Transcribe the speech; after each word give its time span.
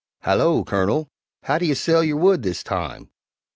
"Hallo, 0.21 0.63
Colonel! 0.63 1.09
How 1.43 1.59
d'ye 1.59 1.75
sell 1.75 2.03
your 2.03 2.17
wood 2.17 2.41
this 2.41 2.63
time?" 2.63 3.11